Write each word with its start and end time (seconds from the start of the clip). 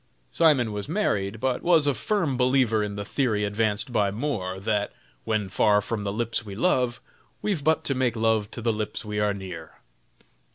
Simon 0.31 0.71
was 0.71 0.89
married, 0.89 1.39
but 1.39 1.61
was 1.61 1.85
a 1.85 1.93
firm 1.93 2.35
believer 2.35 2.81
in 2.81 2.95
the 2.95 3.05
theory 3.05 3.43
advanced 3.43 3.93
by 3.93 4.09
Moore, 4.09 4.59
that 4.59 4.91
"when 5.25 5.47
far 5.47 5.79
from 5.79 6.03
the 6.03 6.11
lips 6.11 6.43
we 6.43 6.55
love, 6.55 6.99
We've 7.43 7.63
but 7.63 7.83
to 7.83 7.93
make 7.93 8.15
love 8.15 8.49
to 8.49 8.63
the 8.63 8.73
lips 8.73 9.05
we 9.05 9.19
are 9.19 9.35
near." 9.35 9.73